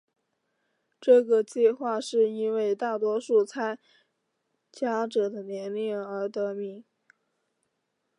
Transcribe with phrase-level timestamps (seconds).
[0.99, 3.77] 这个计画是因为大多数参
[4.71, 6.83] 加者的年龄而得名。